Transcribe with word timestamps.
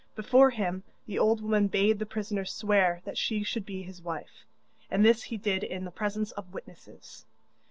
Before 0.15 0.49
him 0.49 0.81
the 1.05 1.19
old 1.19 1.41
woman 1.43 1.67
bade 1.67 1.99
the 1.99 2.07
prisoner 2.07 2.43
swear 2.43 3.03
that 3.05 3.19
she 3.19 3.43
should 3.43 3.67
be 3.67 3.83
his 3.83 4.01
wife, 4.01 4.47
and 4.89 5.05
this 5.05 5.21
he 5.21 5.37
did 5.37 5.63
in 5.63 5.85
the 5.85 5.91
presence 5.91 6.31
of 6.31 6.51
witnesses. 6.55 7.23